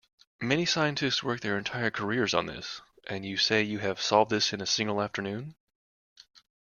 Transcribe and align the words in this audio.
Many 0.41 0.65
scientists 0.65 1.21
work 1.21 1.41
their 1.41 1.59
entire 1.59 1.91
careers 1.91 2.33
on 2.33 2.47
this, 2.47 2.81
and 3.05 3.23
you 3.23 3.37
say 3.37 3.61
you 3.61 3.77
have 3.77 4.01
solved 4.01 4.31
this 4.31 4.51
in 4.51 4.59
a 4.59 4.65
single 4.65 4.99
afternoon? 4.99 5.53